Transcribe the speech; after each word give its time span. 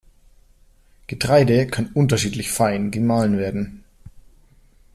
Getreide 1.05 1.67
kann 1.67 1.91
unterschiedlich 1.93 2.49
fein 2.49 2.89
gemahlen 2.89 3.37
werden. 3.37 3.83